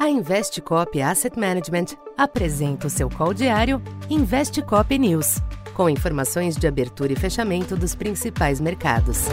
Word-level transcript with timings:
A 0.00 0.08
Investcop 0.08 0.98
Asset 1.02 1.38
Management 1.38 1.94
apresenta 2.16 2.86
o 2.86 2.90
seu 2.90 3.10
call 3.10 3.34
diário 3.34 3.82
Investcop 4.08 4.98
News, 4.98 5.42
com 5.74 5.90
informações 5.90 6.56
de 6.56 6.66
abertura 6.66 7.12
e 7.12 7.16
fechamento 7.16 7.76
dos 7.76 7.94
principais 7.94 8.62
mercados. 8.62 9.26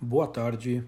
Boa 0.00 0.26
tarde. 0.26 0.82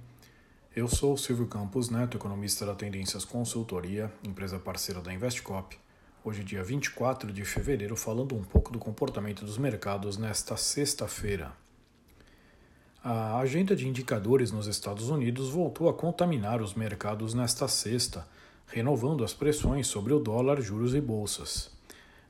Eu 0.74 0.88
sou 0.88 1.17
Silvio 1.17 1.47
Campos 1.47 1.90
Neto, 1.90 2.17
economista 2.17 2.67
da 2.67 2.74
Tendências 2.74 3.24
Consultoria, 3.24 4.13
empresa 4.24 4.58
parceira 4.58 5.01
da 5.01 5.15
Investcop. 5.15 5.78
Hoje, 6.24 6.42
dia 6.42 6.65
24 6.65 7.33
de 7.33 7.44
fevereiro, 7.44 7.94
falando 7.94 8.35
um 8.35 8.42
pouco 8.42 8.72
do 8.72 8.81
comportamento 8.81 9.44
dos 9.44 9.58
mercados 9.58 10.17
nesta 10.17 10.56
sexta-feira. 10.56 11.53
A 13.08 13.38
agenda 13.38 13.76
de 13.76 13.86
indicadores 13.86 14.50
nos 14.50 14.66
Estados 14.66 15.10
Unidos 15.10 15.48
voltou 15.48 15.88
a 15.88 15.94
contaminar 15.94 16.60
os 16.60 16.74
mercados 16.74 17.34
nesta 17.34 17.69
sexta, 17.69 18.27
renovando 18.66 19.23
as 19.23 19.33
pressões 19.33 19.87
sobre 19.87 20.12
o 20.12 20.19
dólar, 20.19 20.60
juros 20.60 20.92
e 20.92 21.01
bolsas. 21.01 21.70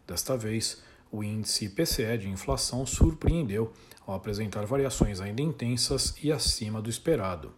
Desta 0.06 0.36
vez, 0.36 0.82
o 1.10 1.24
índice 1.24 1.70
PCE 1.70 2.18
de 2.18 2.28
inflação 2.28 2.84
surpreendeu 2.84 3.72
ao 4.06 4.16
apresentar 4.16 4.66
variações 4.66 5.18
ainda 5.18 5.40
intensas 5.40 6.14
e 6.22 6.30
acima 6.30 6.82
do 6.82 6.90
esperado. 6.90 7.54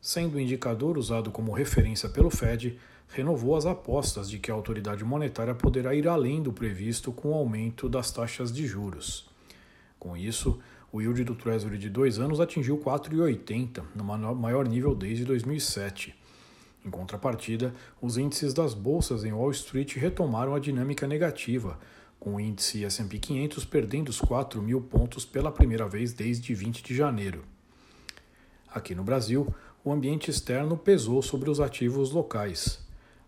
Sendo 0.00 0.34
o 0.34 0.40
indicador 0.40 0.98
usado 0.98 1.30
como 1.30 1.52
referência 1.52 2.08
pelo 2.08 2.28
Fed, 2.28 2.76
renovou 3.06 3.54
as 3.54 3.66
apostas 3.66 4.28
de 4.28 4.40
que 4.40 4.50
a 4.50 4.54
autoridade 4.54 5.04
monetária 5.04 5.54
poderá 5.54 5.94
ir 5.94 6.08
além 6.08 6.42
do 6.42 6.52
previsto 6.52 7.12
com 7.12 7.28
o 7.28 7.34
aumento 7.34 7.88
das 7.88 8.10
taxas 8.10 8.50
de 8.50 8.66
juros. 8.66 9.28
Com 9.96 10.16
isso, 10.16 10.58
o 10.92 11.00
yield 11.00 11.24
do 11.24 11.34
Treasury 11.34 11.76
de 11.78 11.90
dois 11.90 12.18
anos 12.18 12.40
atingiu 12.40 12.78
4,80, 12.78 13.82
no 13.94 14.04
maior 14.34 14.66
nível 14.66 14.94
desde 14.94 15.24
2007. 15.24 16.14
Em 16.84 16.90
contrapartida, 16.90 17.74
os 18.00 18.16
índices 18.16 18.54
das 18.54 18.72
bolsas 18.72 19.24
em 19.24 19.32
Wall 19.32 19.50
Street 19.50 19.96
retomaram 19.96 20.54
a 20.54 20.58
dinâmica 20.58 21.06
negativa, 21.06 21.78
com 22.18 22.36
o 22.36 22.40
índice 22.40 22.84
S&P 22.84 23.18
500 23.18 23.64
perdendo 23.64 24.08
os 24.08 24.20
4 24.20 24.62
mil 24.62 24.80
pontos 24.80 25.24
pela 25.24 25.52
primeira 25.52 25.88
vez 25.88 26.12
desde 26.12 26.54
20 26.54 26.82
de 26.82 26.94
janeiro. 26.94 27.44
Aqui 28.72 28.94
no 28.94 29.04
Brasil, 29.04 29.52
o 29.84 29.92
ambiente 29.92 30.30
externo 30.30 30.76
pesou 30.76 31.22
sobre 31.22 31.50
os 31.50 31.60
ativos 31.60 32.10
locais. 32.10 32.84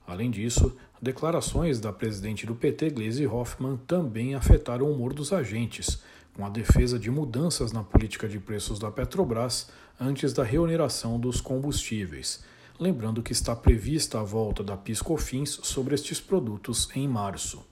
Além 0.06 0.30
disso, 0.30 0.77
declarações 1.00 1.78
da 1.78 1.92
presidente 1.92 2.47
do 2.47 2.55
PT, 2.55 2.91
Gleisi 2.91 3.27
Hoffmann, 3.27 3.78
também 3.86 4.34
afetaram 4.34 4.86
o 4.86 4.92
humor 4.92 5.12
dos 5.12 5.33
agentes, 5.33 6.02
com 6.34 6.45
a 6.45 6.48
defesa 6.48 6.98
de 6.98 7.11
mudanças 7.11 7.73
na 7.73 7.83
política 7.83 8.28
de 8.28 8.39
preços 8.39 8.78
da 8.78 8.91
Petrobras 8.91 9.69
antes 10.00 10.33
da 10.33 10.42
reoneração 10.42 11.19
dos 11.19 11.41
combustíveis, 11.41 12.42
lembrando 12.78 13.23
que 13.23 13.33
está 13.33 13.55
prevista 13.55 14.20
a 14.20 14.23
volta 14.23 14.64
da 14.64 14.77
PiscoFins 14.77 15.61
sobre 15.62 15.95
estes 15.95 16.20
produtos 16.20 16.89
em 16.95 17.06
março. 17.06 17.64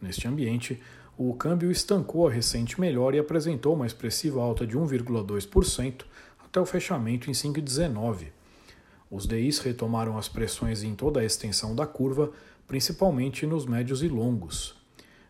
Neste 0.00 0.26
ambiente, 0.26 0.82
o 1.16 1.32
câmbio 1.32 1.70
estancou 1.70 2.28
a 2.28 2.30
recente 2.30 2.80
melhora 2.80 3.16
e 3.16 3.18
apresentou 3.18 3.74
uma 3.74 3.86
expressiva 3.86 4.42
alta 4.42 4.66
de 4.66 4.76
1,2% 4.76 6.04
até 6.44 6.60
o 6.60 6.66
fechamento 6.66 7.30
em 7.30 7.32
5,19. 7.32 8.26
Os 9.10 9.26
DIs 9.26 9.60
retomaram 9.60 10.18
as 10.18 10.28
pressões 10.28 10.82
em 10.82 10.94
toda 10.94 11.20
a 11.20 11.24
extensão 11.24 11.74
da 11.74 11.86
curva, 11.86 12.32
principalmente 12.66 13.46
nos 13.46 13.64
médios 13.64 14.02
e 14.02 14.08
longos. 14.08 14.75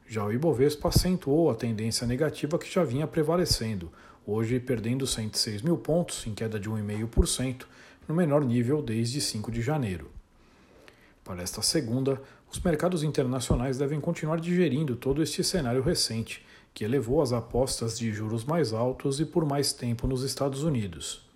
Já 0.09 0.25
o 0.25 0.33
Ibovespa 0.33 0.89
acentuou 0.89 1.51
a 1.51 1.55
tendência 1.55 2.07
negativa 2.07 2.59
que 2.59 2.73
já 2.73 2.85
vinha 2.85 3.07
prevalecendo, 3.07 3.91
hoje 4.25 4.61
perdendo 4.61 5.07
106 5.07 5.63
mil 5.63 5.77
pontos, 5.77 6.27
em 6.27 6.35
queda 6.35 6.61
de 6.61 6.71
1,5%, 6.71 7.65
no 8.07 8.15
menor 8.15 8.45
nível 8.45 8.81
desde 8.81 9.21
5 9.21 9.51
de 9.51 9.61
janeiro. 9.61 10.11
Para 11.25 11.43
esta 11.43 11.61
segunda, 11.61 12.23
os 12.49 12.61
mercados 12.61 13.03
internacionais 13.03 13.79
devem 13.79 14.01
continuar 14.01 14.39
digerindo 14.39 14.95
todo 14.95 15.21
este 15.21 15.43
cenário 15.43 15.83
recente, 15.83 16.47
que 16.73 16.85
elevou 16.85 17.21
as 17.21 17.33
apostas 17.33 17.99
de 17.99 18.13
juros 18.13 18.45
mais 18.45 18.73
altos 18.73 19.19
e 19.19 19.25
por 19.25 19.45
mais 19.45 19.73
tempo 19.73 20.07
nos 20.07 20.23
Estados 20.23 20.63
Unidos. 20.63 21.27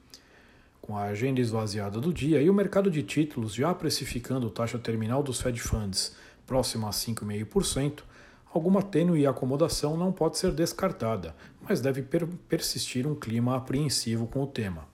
Com 0.81 0.97
a 0.97 1.04
agenda 1.04 1.41
esvaziada 1.41 2.00
do 2.00 2.12
dia 2.12 2.41
e 2.41 2.48
o 2.48 2.54
mercado 2.54 2.91
de 2.91 3.02
títulos 3.02 3.52
já 3.52 3.75
precificando 3.75 4.48
taxa 4.48 4.78
terminal 4.78 5.22
dos 5.22 5.41
Fed 5.41 5.60
Funds 5.60 6.14
próxima 6.47 6.88
a 6.88 6.92
5,5%, 6.92 8.02
Alguma 8.53 8.83
tênue 8.83 9.27
acomodação 9.27 9.97
não 9.97 10.11
pode 10.11 10.37
ser 10.37 10.50
descartada, 10.50 11.37
mas 11.62 11.81
deve 11.81 12.03
per 12.03 12.27
persistir 12.49 13.06
um 13.06 13.15
clima 13.15 13.56
apreensivo 13.56 14.27
com 14.27 14.43
o 14.43 14.47
tema. 14.47 14.88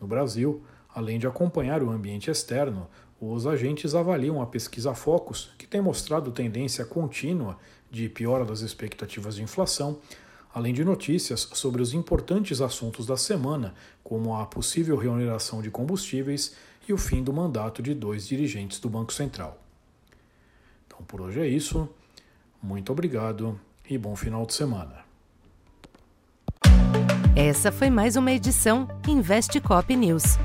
No 0.00 0.06
Brasil, 0.06 0.62
além 0.94 1.18
de 1.18 1.26
acompanhar 1.26 1.82
o 1.82 1.90
ambiente 1.90 2.30
externo, 2.30 2.86
os 3.20 3.44
agentes 3.44 3.94
avaliam 3.94 4.40
a 4.40 4.46
pesquisa 4.46 4.94
Focus, 4.94 5.50
que 5.58 5.66
tem 5.66 5.80
mostrado 5.80 6.30
tendência 6.30 6.84
contínua 6.84 7.58
de 7.90 8.08
piora 8.08 8.44
das 8.44 8.60
expectativas 8.60 9.34
de 9.34 9.42
inflação, 9.42 9.98
além 10.54 10.72
de 10.72 10.84
notícias 10.84 11.48
sobre 11.52 11.82
os 11.82 11.92
importantes 11.92 12.60
assuntos 12.60 13.04
da 13.04 13.16
semana, 13.16 13.74
como 14.02 14.36
a 14.36 14.46
possível 14.46 14.96
reoneração 14.96 15.60
de 15.60 15.72
combustíveis 15.72 16.54
e 16.88 16.92
o 16.92 16.98
fim 16.98 17.22
do 17.22 17.32
mandato 17.32 17.82
de 17.82 17.94
dois 17.94 18.28
dirigentes 18.28 18.78
do 18.78 18.88
Banco 18.88 19.12
Central. 19.12 19.60
Então, 20.86 21.04
por 21.04 21.20
hoje 21.20 21.40
é 21.40 21.48
isso. 21.48 21.88
Muito 22.62 22.92
obrigado 22.92 23.58
e 23.88 23.96
bom 23.96 24.14
final 24.14 24.44
de 24.44 24.54
semana. 24.54 25.00
Essa 27.34 27.72
foi 27.72 27.88
mais 27.88 28.16
uma 28.16 28.32
edição 28.32 28.86
Investe 29.08 29.60
Cop 29.60 29.94
News. 29.96 30.36